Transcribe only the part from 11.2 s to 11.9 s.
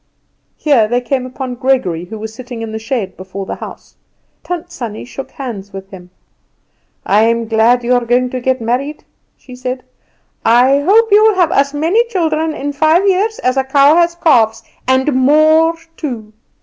have as